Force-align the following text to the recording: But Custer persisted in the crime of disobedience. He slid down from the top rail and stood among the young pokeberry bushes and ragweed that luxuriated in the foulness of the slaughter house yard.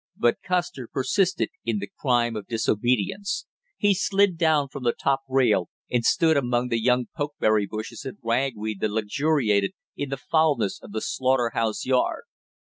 But 0.17 0.41
Custer 0.41 0.87
persisted 0.91 1.49
in 1.63 1.77
the 1.77 1.91
crime 1.99 2.35
of 2.35 2.47
disobedience. 2.47 3.45
He 3.77 3.93
slid 3.93 4.35
down 4.35 4.69
from 4.69 4.81
the 4.83 4.93
top 4.93 5.19
rail 5.29 5.69
and 5.91 6.03
stood 6.03 6.37
among 6.37 6.69
the 6.69 6.81
young 6.81 7.05
pokeberry 7.15 7.67
bushes 7.67 8.03
and 8.03 8.17
ragweed 8.23 8.79
that 8.79 8.89
luxuriated 8.89 9.73
in 9.95 10.09
the 10.09 10.17
foulness 10.17 10.79
of 10.81 10.91
the 10.91 11.01
slaughter 11.01 11.51
house 11.53 11.85
yard. 11.85 12.23